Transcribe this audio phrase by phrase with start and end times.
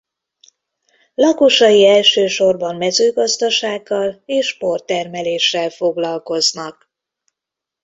[1.15, 6.89] Lakosai elsősorban mezőgazdasággal és bortermeléssel foglalkoznak.